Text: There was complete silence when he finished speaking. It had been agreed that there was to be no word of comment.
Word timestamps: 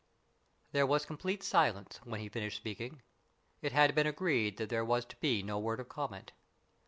There 0.71 0.87
was 0.87 1.05
complete 1.05 1.43
silence 1.43 1.99
when 2.05 2.21
he 2.21 2.27
finished 2.27 2.57
speaking. 2.57 3.03
It 3.61 3.71
had 3.71 3.93
been 3.93 4.07
agreed 4.07 4.57
that 4.57 4.69
there 4.69 4.83
was 4.83 5.05
to 5.05 5.15
be 5.17 5.43
no 5.43 5.59
word 5.59 5.79
of 5.79 5.89
comment. 5.89 6.31